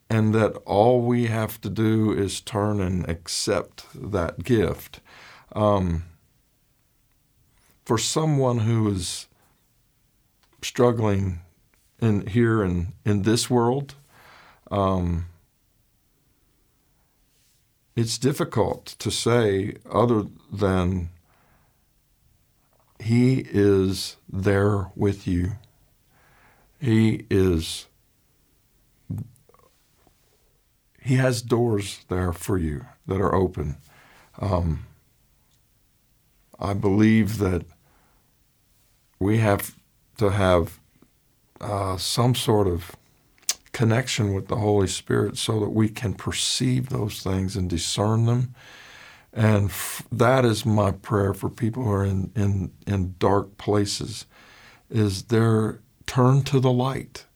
and 0.09 0.35
that 0.35 0.57
all 0.67 1.03
we 1.03 1.27
have 1.27 1.61
to 1.61 1.71
do 1.71 2.13
is 2.13 2.41
turn 2.41 2.81
and 2.81 3.09
accept 3.09 3.87
that 3.95 4.43
gift. 4.43 5.01
Um, 5.53 6.05
for 7.91 7.99
someone 7.99 8.59
who 8.59 8.89
is 8.89 9.27
struggling 10.63 11.41
in 12.01 12.25
here 12.25 12.63
in, 12.63 12.93
in 13.05 13.23
this 13.23 13.51
world, 13.51 13.97
um, 14.71 15.27
it's 17.97 18.17
difficult 18.17 18.87
to 19.01 19.11
say 19.11 19.75
other 19.91 20.23
than 20.53 21.09
He 23.01 23.45
is 23.51 24.17
there 24.33 24.93
with 24.95 25.27
you. 25.27 25.55
He 26.81 27.27
is, 27.29 27.89
He 31.03 31.17
has 31.17 31.43
doors 31.43 32.05
there 32.07 32.33
for 32.33 32.57
you 32.57 32.87
that 33.09 33.21
are 33.21 33.35
open. 33.35 33.79
Um, 34.39 34.87
I 36.57 36.73
believe 36.73 37.39
that 37.39 37.65
we 39.21 39.39
have 39.39 39.77
to 40.17 40.31
have 40.31 40.81
uh, 41.61 41.97
some 41.99 42.35
sort 42.35 42.67
of 42.67 42.97
connection 43.73 44.35
with 44.35 44.49
the 44.49 44.57
Holy 44.57 44.87
Spirit 44.87 45.37
so 45.37 45.61
that 45.61 45.71
we 45.71 45.89
can 45.89 46.15
perceive 46.15 46.89
those 46.89 47.23
things 47.23 47.55
and 47.55 47.69
discern 47.69 48.25
them. 48.25 48.55
And 49.33 49.71
f- 49.71 50.03
that 50.11 50.45
is 50.45 50.67
my 50.67 50.91
prayer 50.91 51.35
for 51.35 51.49
people 51.49 51.85
who 51.85 51.93
are 51.93 52.05
in, 52.05 52.33
in, 52.35 52.73
in 52.87 53.15
dark 53.19 53.59
places 53.59 54.27
is 54.89 55.25
their 55.25 55.81
turn 56.07 56.43
to 56.45 56.59
the 56.59 56.73
light, 56.73 57.27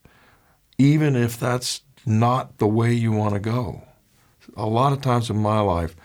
even 0.77 1.15
if 1.15 1.39
that's 1.39 1.81
not 2.05 2.57
the 2.57 2.67
way 2.67 2.93
you 2.93 3.11
want 3.11 3.33
to 3.33 3.39
go. 3.39 3.83
A 4.57 4.65
lot 4.65 4.91
of 4.91 5.01
times 5.01 5.29
in 5.29 5.37
my 5.37 5.59
life, 5.61 5.95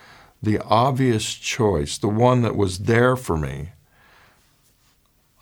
the 0.43 0.61
obvious 0.61 1.35
choice, 1.35 1.99
the 1.99 2.09
one 2.09 2.43
that 2.43 2.57
was 2.57 2.81
there 2.81 3.17
for 3.17 3.37
me, 3.37 3.71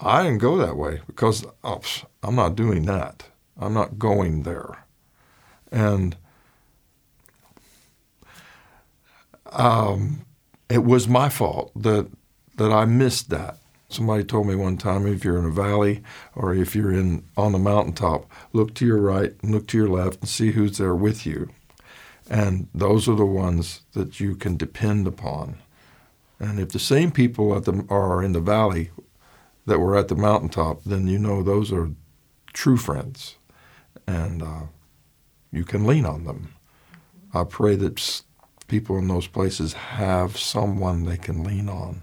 I 0.01 0.23
didn't 0.23 0.39
go 0.39 0.57
that 0.57 0.77
way 0.77 1.01
because 1.07 1.45
oh, 1.65 1.81
I'm 2.23 2.37
not 2.37 2.57
doing 2.57 2.85
that. 2.85 3.25
I'm 3.59 3.75
not 3.75 3.99
going 3.99 4.43
there. 4.43 4.85
And 5.73 6.17
um, 9.53 10.25
it 10.69 10.85
was 10.85 11.09
my 11.09 11.29
fault 11.29 11.73
that 11.75 12.09
that 12.57 12.73
I 12.73 12.85
missed 12.85 13.31
that. 13.31 13.59
Somebody 13.89 14.23
told 14.23 14.47
me 14.47 14.55
one 14.55 14.77
time 14.77 15.07
if 15.07 15.25
you're 15.25 15.39
in 15.39 15.47
a 15.47 15.51
valley 15.51 16.03
or 16.35 16.55
if 16.55 16.77
you're 16.77 16.93
in 16.93 17.25
on 17.37 17.53
the 17.53 17.59
mountaintop, 17.59 18.31
look 18.53 18.75
to 18.75 18.87
your 18.87 19.01
right 19.01 19.33
and 19.43 19.53
look 19.53 19.67
to 19.69 19.79
your 19.79 19.89
left 19.89 20.21
and 20.21 20.29
see 20.29 20.51
who's 20.51 20.77
there 20.77 20.95
with 20.95 21.25
you. 21.25 21.49
And 22.29 22.69
those 22.75 23.09
are 23.09 23.15
the 23.15 23.25
ones 23.25 23.81
that 23.93 24.21
you 24.21 24.35
can 24.35 24.59
depend 24.59 25.07
upon. 25.07 25.59
And 26.39 26.61
if 26.61 26.71
the 26.71 26.79
same 26.79 27.11
people 27.11 27.59
the, 27.59 27.87
are 27.89 28.23
in 28.23 28.33
the 28.33 28.41
valley 28.41 28.91
that 29.69 29.79
were 29.79 29.97
at 29.97 30.09
the 30.09 30.17
mountaintop, 30.17 30.83
then 30.85 31.07
you 31.07 31.19
know 31.19 31.43
those 31.43 31.73
are 31.73 31.91
true 32.53 32.77
friends. 32.77 33.37
And 34.07 34.43
uh, 34.43 34.63
you 35.53 35.65
can 35.65 35.87
lean 35.87 36.07
on 36.07 36.25
them. 36.25 36.55
I 37.35 37.45
pray 37.45 37.77
that 37.77 38.23
people 38.67 38.97
in 38.97 39.09
those 39.09 39.27
places 39.27 39.75
have 39.75 40.39
someone 40.39 41.05
they 41.05 41.19
can 41.19 41.45
lean 41.45 41.69
on. 41.69 42.03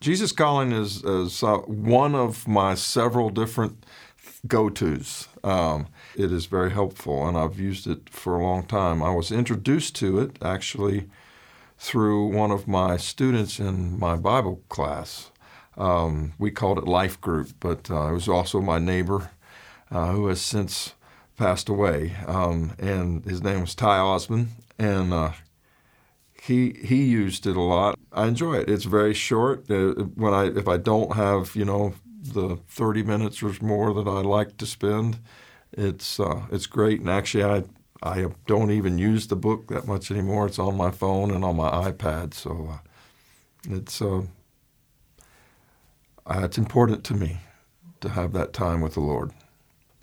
Jesus 0.00 0.32
Calling 0.32 0.72
is, 0.72 1.02
is 1.04 1.42
uh, 1.42 1.58
one 1.58 2.14
of 2.14 2.46
my 2.46 2.74
several 2.74 3.30
different 3.30 3.84
go 4.46 4.68
tos. 4.68 5.28
Um, 5.42 5.88
it 6.16 6.32
is 6.32 6.46
very 6.46 6.70
helpful, 6.70 7.26
and 7.26 7.36
I've 7.36 7.58
used 7.58 7.86
it 7.86 8.08
for 8.08 8.36
a 8.36 8.42
long 8.42 8.64
time. 8.64 9.02
I 9.02 9.10
was 9.10 9.32
introduced 9.32 9.94
to 9.96 10.18
it 10.20 10.38
actually 10.42 11.08
through 11.78 12.26
one 12.26 12.50
of 12.50 12.68
my 12.68 12.96
students 12.98 13.58
in 13.58 13.98
my 13.98 14.16
Bible 14.16 14.62
class. 14.68 15.30
Um, 15.76 16.34
we 16.38 16.50
called 16.50 16.78
it 16.78 16.84
Life 16.86 17.20
Group, 17.20 17.50
but 17.60 17.90
uh, 17.90 18.10
it 18.10 18.12
was 18.12 18.28
also 18.28 18.60
my 18.60 18.78
neighbor 18.78 19.30
uh, 19.90 20.12
who 20.12 20.26
has 20.26 20.40
since 20.40 20.94
passed 21.36 21.68
away, 21.68 22.16
um, 22.26 22.72
and 22.78 23.24
his 23.24 23.42
name 23.42 23.62
was 23.62 23.74
Ty 23.74 23.98
Osmond, 23.98 24.48
and 24.78 25.12
uh, 25.12 25.32
he 26.42 26.72
he 26.82 27.04
used 27.04 27.46
it 27.46 27.56
a 27.56 27.60
lot. 27.60 27.98
I 28.12 28.26
enjoy 28.26 28.54
it. 28.56 28.68
It's 28.70 28.84
very 28.84 29.14
short. 29.14 29.70
Uh, 29.70 29.92
when 30.14 30.34
I 30.34 30.46
if 30.46 30.68
I 30.68 30.76
don't 30.76 31.14
have 31.14 31.54
you 31.54 31.64
know 31.64 31.94
the 32.22 32.58
30 32.68 33.02
minutes 33.02 33.42
or 33.42 33.52
more 33.62 33.94
that 33.94 34.08
I 34.08 34.20
like 34.20 34.56
to 34.58 34.66
spend, 34.66 35.18
it's 35.72 36.20
uh, 36.20 36.42
it's 36.50 36.66
great. 36.66 37.00
And 37.00 37.10
actually, 37.10 37.44
I 37.44 37.64
I 38.02 38.26
don't 38.46 38.70
even 38.70 38.98
use 38.98 39.26
the 39.26 39.36
book 39.36 39.68
that 39.68 39.86
much 39.86 40.10
anymore. 40.10 40.46
It's 40.46 40.58
on 40.58 40.76
my 40.76 40.90
phone 40.90 41.30
and 41.30 41.44
on 41.44 41.56
my 41.56 41.70
iPad. 41.90 42.34
So 42.34 42.68
uh, 42.72 42.78
it's 43.68 44.00
uh, 44.00 44.22
uh, 46.26 46.42
it's 46.44 46.58
important 46.58 47.04
to 47.04 47.14
me 47.14 47.38
to 48.00 48.10
have 48.10 48.32
that 48.32 48.52
time 48.52 48.80
with 48.80 48.94
the 48.94 49.00
Lord. 49.00 49.32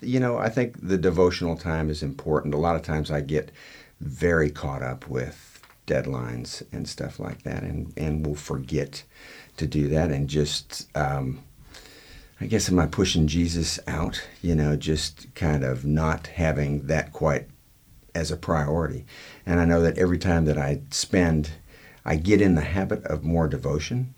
You 0.00 0.20
know, 0.20 0.38
I 0.38 0.48
think 0.48 0.76
the 0.80 0.98
devotional 0.98 1.56
time 1.56 1.90
is 1.90 2.02
important. 2.02 2.54
A 2.54 2.58
lot 2.58 2.76
of 2.76 2.82
times 2.82 3.10
I 3.10 3.20
get 3.20 3.50
very 4.00 4.50
caught 4.50 4.82
up 4.82 5.08
with 5.08 5.60
deadlines 5.86 6.62
and 6.70 6.88
stuff 6.88 7.18
like 7.18 7.42
that, 7.42 7.62
and 7.62 7.92
and 7.96 8.24
will 8.24 8.36
forget 8.36 9.02
to 9.56 9.66
do 9.66 9.88
that, 9.88 10.10
and 10.10 10.28
just 10.28 10.86
um, 10.96 11.42
I 12.40 12.46
guess 12.46 12.68
am 12.68 12.78
I 12.78 12.86
pushing 12.86 13.26
Jesus 13.26 13.80
out? 13.88 14.22
You 14.42 14.54
know, 14.54 14.76
just 14.76 15.34
kind 15.34 15.64
of 15.64 15.84
not 15.84 16.28
having 16.28 16.86
that 16.86 17.12
quite 17.12 17.48
as 18.14 18.30
a 18.30 18.36
priority, 18.36 19.04
and 19.44 19.58
I 19.58 19.64
know 19.64 19.82
that 19.82 19.98
every 19.98 20.18
time 20.18 20.44
that 20.44 20.58
I 20.58 20.82
spend, 20.90 21.50
I 22.04 22.16
get 22.16 22.40
in 22.40 22.54
the 22.54 22.60
habit 22.60 23.04
of 23.04 23.24
more 23.24 23.48
devotion. 23.48 24.14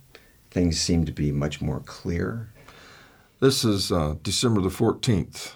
Things 0.50 0.80
seem 0.80 1.04
to 1.04 1.12
be 1.12 1.30
much 1.30 1.60
more 1.60 1.80
clear. 1.80 2.52
This 3.38 3.64
is 3.64 3.92
uh, 3.92 4.16
December 4.22 4.60
the 4.60 4.68
14th. 4.68 5.52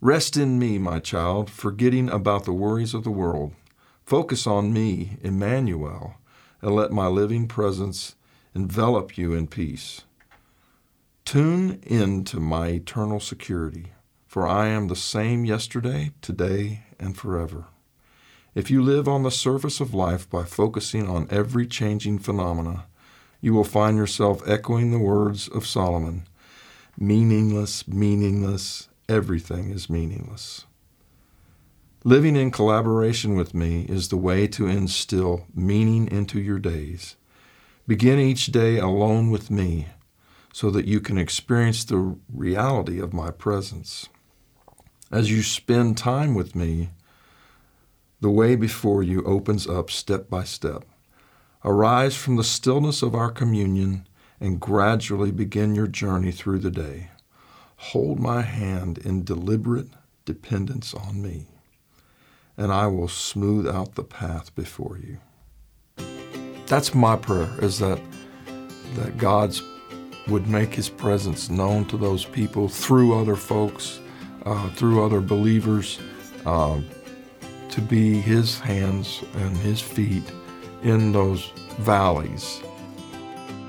Rest 0.00 0.36
in 0.36 0.58
me, 0.58 0.78
my 0.78 1.00
child, 1.00 1.50
forgetting 1.50 2.08
about 2.08 2.44
the 2.44 2.52
worries 2.52 2.94
of 2.94 3.04
the 3.04 3.10
world. 3.10 3.52
Focus 4.04 4.46
on 4.46 4.72
me, 4.72 5.16
Emmanuel, 5.22 6.14
and 6.62 6.76
let 6.76 6.92
my 6.92 7.06
living 7.06 7.48
presence 7.48 8.14
envelop 8.54 9.18
you 9.18 9.32
in 9.32 9.46
peace. 9.46 10.02
Tune 11.24 11.80
in 11.82 12.22
to 12.24 12.38
my 12.38 12.68
eternal 12.68 13.18
security, 13.18 13.92
for 14.26 14.46
I 14.46 14.68
am 14.68 14.88
the 14.88 14.96
same 14.96 15.44
yesterday, 15.44 16.12
today, 16.20 16.84
and 17.00 17.16
forever. 17.16 17.66
If 18.54 18.70
you 18.70 18.82
live 18.82 19.08
on 19.08 19.22
the 19.24 19.30
surface 19.30 19.80
of 19.80 19.94
life 19.94 20.28
by 20.30 20.44
focusing 20.44 21.08
on 21.08 21.26
every 21.30 21.66
changing 21.66 22.20
phenomena, 22.20 22.84
you 23.44 23.52
will 23.52 23.62
find 23.62 23.94
yourself 23.98 24.42
echoing 24.48 24.90
the 24.90 24.98
words 24.98 25.48
of 25.48 25.66
Solomon 25.66 26.26
meaningless, 26.98 27.86
meaningless, 27.86 28.88
everything 29.06 29.70
is 29.70 29.90
meaningless. 29.90 30.64
Living 32.04 32.36
in 32.36 32.50
collaboration 32.50 33.36
with 33.36 33.52
me 33.52 33.82
is 33.82 34.08
the 34.08 34.16
way 34.16 34.46
to 34.46 34.66
instill 34.66 35.46
meaning 35.54 36.08
into 36.10 36.40
your 36.40 36.58
days. 36.58 37.16
Begin 37.86 38.18
each 38.18 38.46
day 38.46 38.78
alone 38.78 39.30
with 39.30 39.50
me 39.50 39.88
so 40.54 40.70
that 40.70 40.86
you 40.86 41.00
can 41.00 41.18
experience 41.18 41.84
the 41.84 42.16
reality 42.32 42.98
of 42.98 43.12
my 43.12 43.30
presence. 43.30 44.08
As 45.10 45.30
you 45.30 45.42
spend 45.42 45.98
time 45.98 46.34
with 46.34 46.54
me, 46.54 46.92
the 48.22 48.30
way 48.30 48.56
before 48.56 49.02
you 49.02 49.22
opens 49.24 49.66
up 49.66 49.90
step 49.90 50.30
by 50.30 50.44
step. 50.44 50.86
Arise 51.64 52.14
from 52.14 52.36
the 52.36 52.44
stillness 52.44 53.02
of 53.02 53.14
our 53.14 53.30
communion 53.30 54.06
and 54.40 54.60
gradually 54.60 55.30
begin 55.30 55.74
your 55.74 55.86
journey 55.86 56.30
through 56.30 56.58
the 56.58 56.70
day. 56.70 57.10
Hold 57.76 58.20
my 58.20 58.42
hand 58.42 58.98
in 58.98 59.24
deliberate 59.24 59.88
dependence 60.24 60.94
on 60.94 61.22
me 61.22 61.46
and 62.56 62.72
I 62.72 62.86
will 62.86 63.08
smooth 63.08 63.66
out 63.66 63.94
the 63.94 64.04
path 64.04 64.54
before 64.54 64.98
you. 64.98 65.18
That's 66.66 66.94
my 66.94 67.16
prayer 67.16 67.50
is 67.60 67.78
that 67.78 68.00
that 68.94 69.18
God's 69.18 69.62
would 70.28 70.46
make 70.46 70.74
his 70.74 70.88
presence 70.88 71.50
known 71.50 71.84
to 71.86 71.96
those 71.96 72.24
people 72.24 72.68
through 72.68 73.18
other 73.18 73.36
folks, 73.36 74.00
uh, 74.46 74.70
through 74.70 75.04
other 75.04 75.20
believers, 75.20 75.98
uh, 76.46 76.80
to 77.68 77.80
be 77.80 78.20
his 78.20 78.58
hands 78.60 79.22
and 79.34 79.56
his 79.56 79.80
feet 79.80 80.22
in 80.84 81.12
those 81.12 81.46
valleys. 81.78 82.62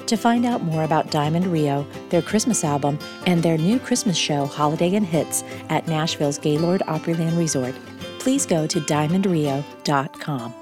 To 0.07 0.17
find 0.17 0.45
out 0.45 0.61
more 0.61 0.83
about 0.83 1.09
Diamond 1.09 1.47
Rio, 1.47 1.87
their 2.09 2.21
Christmas 2.21 2.63
album, 2.63 2.99
and 3.25 3.41
their 3.41 3.57
new 3.57 3.79
Christmas 3.79 4.15
show, 4.15 4.45
Holiday 4.45 4.93
and 4.93 5.05
Hits, 5.05 5.43
at 5.69 5.87
Nashville's 5.87 6.37
Gaylord 6.37 6.81
Opryland 6.81 7.37
Resort, 7.37 7.73
please 8.19 8.45
go 8.45 8.67
to 8.67 8.79
diamondrio.com. 8.79 10.53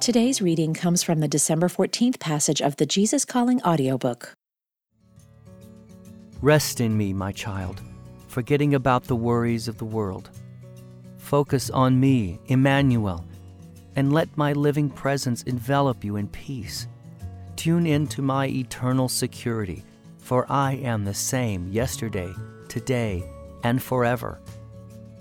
Today's 0.00 0.40
reading 0.40 0.72
comes 0.74 1.02
from 1.02 1.20
the 1.20 1.28
December 1.28 1.68
14th 1.68 2.18
passage 2.18 2.62
of 2.62 2.76
the 2.76 2.86
Jesus 2.86 3.24
Calling 3.24 3.62
audiobook. 3.62 4.32
Rest 6.40 6.80
in 6.80 6.96
me, 6.96 7.12
my 7.12 7.32
child, 7.32 7.80
forgetting 8.28 8.74
about 8.74 9.04
the 9.04 9.16
worries 9.16 9.68
of 9.68 9.78
the 9.78 9.84
world. 9.84 10.30
Focus 11.16 11.70
on 11.70 11.98
me, 12.00 12.38
Emmanuel, 12.46 13.24
and 13.96 14.12
let 14.12 14.36
my 14.36 14.52
living 14.52 14.90
presence 14.90 15.42
envelop 15.44 16.04
you 16.04 16.16
in 16.16 16.28
peace. 16.28 16.88
Tune 17.56 17.86
in 17.86 18.06
to 18.08 18.22
my 18.22 18.46
eternal 18.46 19.08
security, 19.08 19.84
for 20.18 20.50
I 20.50 20.72
am 20.74 21.04
the 21.04 21.14
same 21.14 21.68
yesterday, 21.68 22.32
today, 22.68 23.24
and 23.62 23.82
forever. 23.82 24.40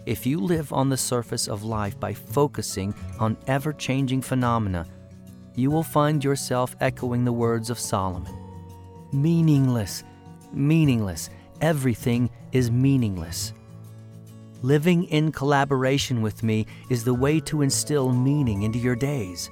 If 0.06 0.26
you 0.26 0.40
live 0.40 0.74
on 0.74 0.90
the 0.90 0.98
surface 0.98 1.48
of 1.48 1.64
life 1.64 2.00
by 2.00 2.14
focusing 2.14 2.94
on 3.20 3.38
ever 3.48 3.72
changing 3.72 4.22
phenomena, 4.22 4.86
you 5.56 5.72
will 5.72 5.84
find 5.84 6.24
yourself 6.24 6.76
echoing 6.82 7.24
the 7.24 7.32
words 7.32 7.70
of 7.70 7.80
Solomon 7.80 8.34
Meaningless, 9.14 10.04
meaningless, 10.52 11.30
everything 11.62 12.30
is 12.52 12.72
meaningless. 12.72 13.54
Living 14.64 15.04
in 15.10 15.30
collaboration 15.30 16.22
with 16.22 16.42
me 16.42 16.66
is 16.88 17.04
the 17.04 17.14
way 17.14 17.38
to 17.42 17.64
instill 17.64 18.14
meaning 18.14 18.62
into 18.62 18.80
your 18.80 18.96
days. 18.96 19.52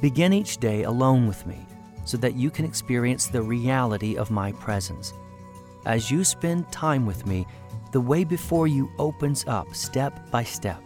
Begin 0.00 0.32
each 0.32 0.56
day 0.56 0.82
alone 0.82 1.28
with 1.28 1.46
me 1.46 1.64
so 2.04 2.16
that 2.16 2.34
you 2.34 2.50
can 2.50 2.64
experience 2.64 3.28
the 3.28 3.40
reality 3.40 4.16
of 4.16 4.32
my 4.32 4.50
presence. 4.50 5.14
As 5.86 6.10
you 6.10 6.24
spend 6.24 6.72
time 6.72 7.06
with 7.06 7.24
me, 7.26 7.46
the 7.92 8.00
way 8.00 8.24
before 8.24 8.66
you 8.66 8.90
opens 8.98 9.44
up 9.46 9.72
step 9.72 10.28
by 10.32 10.42
step. 10.42 10.82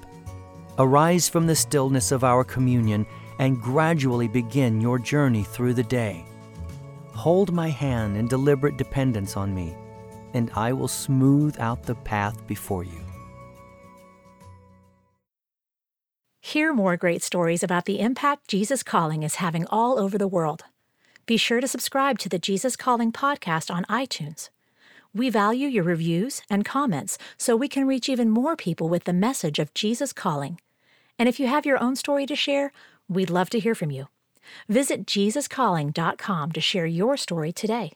Arise 0.76 1.26
from 1.26 1.46
the 1.46 1.56
stillness 1.56 2.12
of 2.12 2.24
our 2.24 2.44
communion 2.44 3.06
and 3.38 3.62
gradually 3.62 4.28
begin 4.28 4.78
your 4.78 4.98
journey 4.98 5.42
through 5.42 5.72
the 5.72 5.82
day. 5.82 6.26
Hold 7.14 7.54
my 7.54 7.70
hand 7.70 8.14
in 8.18 8.28
deliberate 8.28 8.76
dependence 8.76 9.38
on 9.38 9.54
me, 9.54 9.74
and 10.34 10.50
I 10.54 10.74
will 10.74 10.86
smooth 10.86 11.56
out 11.58 11.82
the 11.82 11.94
path 11.94 12.46
before 12.46 12.84
you. 12.84 13.07
Hear 16.48 16.72
more 16.72 16.96
great 16.96 17.22
stories 17.22 17.62
about 17.62 17.84
the 17.84 18.00
impact 18.00 18.48
Jesus 18.48 18.82
Calling 18.82 19.22
is 19.22 19.34
having 19.34 19.66
all 19.66 19.98
over 19.98 20.16
the 20.16 20.26
world. 20.26 20.64
Be 21.26 21.36
sure 21.36 21.60
to 21.60 21.68
subscribe 21.68 22.18
to 22.20 22.28
the 22.30 22.38
Jesus 22.38 22.74
Calling 22.74 23.12
podcast 23.12 23.70
on 23.70 23.84
iTunes. 23.84 24.48
We 25.12 25.28
value 25.28 25.68
your 25.68 25.84
reviews 25.84 26.40
and 26.48 26.64
comments 26.64 27.18
so 27.36 27.54
we 27.54 27.68
can 27.68 27.86
reach 27.86 28.08
even 28.08 28.30
more 28.30 28.56
people 28.56 28.88
with 28.88 29.04
the 29.04 29.12
message 29.12 29.58
of 29.58 29.74
Jesus 29.74 30.14
calling. 30.14 30.58
And 31.18 31.28
if 31.28 31.38
you 31.38 31.48
have 31.48 31.66
your 31.66 31.82
own 31.82 31.96
story 31.96 32.24
to 32.24 32.34
share, 32.34 32.72
we'd 33.10 33.28
love 33.28 33.50
to 33.50 33.60
hear 33.60 33.74
from 33.74 33.90
you. 33.90 34.08
Visit 34.70 35.04
JesusCalling.com 35.04 36.52
to 36.52 36.60
share 36.62 36.86
your 36.86 37.18
story 37.18 37.52
today. 37.52 37.92